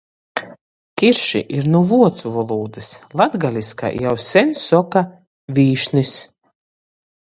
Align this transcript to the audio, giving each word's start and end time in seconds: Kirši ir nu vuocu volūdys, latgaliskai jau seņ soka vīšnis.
Kirši 1.01 1.41
ir 1.57 1.67
nu 1.73 1.81
vuocu 1.91 2.31
volūdys, 2.37 2.89
latgaliskai 3.21 3.91
jau 4.07 4.15
seņ 4.31 4.57
soka 4.63 5.05
vīšnis. 5.59 6.19